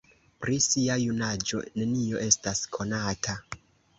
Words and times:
Pri 0.45 0.55
sia 0.67 0.93
junaĝo 1.01 1.61
nenio 1.81 2.21
estas 2.29 2.65
konata. 2.79 3.37